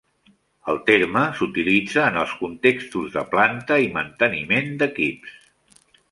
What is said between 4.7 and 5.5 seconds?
d'equips.